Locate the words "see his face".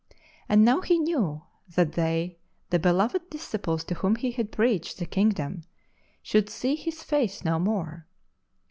6.49-7.45